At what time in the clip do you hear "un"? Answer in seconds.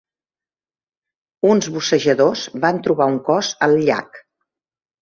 3.15-3.21